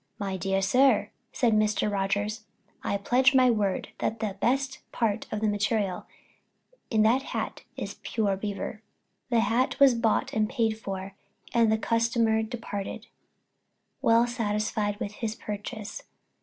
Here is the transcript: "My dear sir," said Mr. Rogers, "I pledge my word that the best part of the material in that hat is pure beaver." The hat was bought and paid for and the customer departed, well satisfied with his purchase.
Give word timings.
"My 0.17 0.35
dear 0.35 0.63
sir," 0.63 1.11
said 1.31 1.53
Mr. 1.53 1.87
Rogers, 1.91 2.47
"I 2.83 2.97
pledge 2.97 3.35
my 3.35 3.51
word 3.51 3.89
that 3.99 4.19
the 4.19 4.35
best 4.41 4.79
part 4.91 5.27
of 5.31 5.41
the 5.41 5.47
material 5.47 6.07
in 6.89 7.03
that 7.03 7.21
hat 7.37 7.61
is 7.77 7.99
pure 8.01 8.35
beaver." 8.35 8.81
The 9.29 9.41
hat 9.41 9.79
was 9.79 9.93
bought 9.93 10.33
and 10.33 10.49
paid 10.49 10.71
for 10.79 11.13
and 11.53 11.71
the 11.71 11.77
customer 11.77 12.41
departed, 12.41 13.05
well 14.01 14.25
satisfied 14.25 14.99
with 14.99 15.11
his 15.11 15.35
purchase. 15.35 16.01